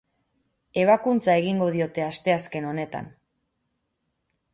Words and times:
Ebakuntza 0.83 1.35
egingo 1.41 1.67
diote 1.75 2.05
asteazken 2.05 2.65
honetan. 2.71 3.11